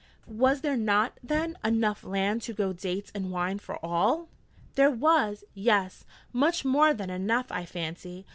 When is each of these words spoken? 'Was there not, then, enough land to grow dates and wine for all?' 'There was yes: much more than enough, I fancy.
'Was 0.25 0.61
there 0.61 0.75
not, 0.77 1.19
then, 1.21 1.59
enough 1.63 2.03
land 2.03 2.41
to 2.41 2.53
grow 2.53 2.73
dates 2.73 3.11
and 3.13 3.29
wine 3.29 3.59
for 3.59 3.77
all?' 3.85 4.29
'There 4.73 4.89
was 4.89 5.43
yes: 5.53 6.05
much 6.33 6.65
more 6.65 6.91
than 6.91 7.11
enough, 7.11 7.51
I 7.51 7.65
fancy. 7.65 8.25